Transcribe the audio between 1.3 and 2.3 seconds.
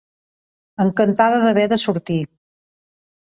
d'haver de sortir.